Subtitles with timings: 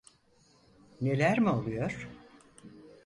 [1.01, 2.09] Neler mi oluyor?